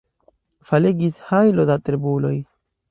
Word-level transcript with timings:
Falegis 0.71 1.21
hajlo 1.29 1.69
da 1.73 1.81
terbuloj. 1.87 2.35